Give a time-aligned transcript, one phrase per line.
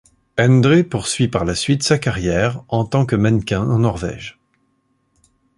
[0.39, 4.39] Endre poursuit par la suite sa carrière en tant que mannequin en Norvège.